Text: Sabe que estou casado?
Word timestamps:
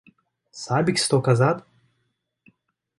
Sabe 0.51 0.93
que 0.93 0.99
estou 0.99 1.21
casado? 1.21 1.63